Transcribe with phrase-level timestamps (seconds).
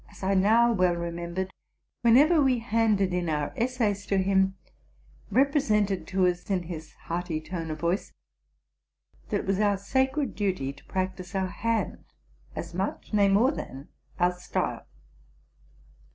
[0.19, 1.51] 287 I now well remembered,
[2.01, 4.55] whenever we handed in our essays to him,
[5.29, 8.11] represented to us, in his hearty tone of voice,
[9.29, 12.03] that it was our sacred duty to practise our hand
[12.55, 14.87] as much, nay, more, than our style.